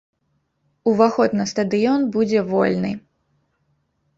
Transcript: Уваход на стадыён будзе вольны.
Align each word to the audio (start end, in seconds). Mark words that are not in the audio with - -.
Уваход 0.91 1.35
на 1.39 1.45
стадыён 1.51 2.01
будзе 2.17 2.39
вольны. 2.51 2.91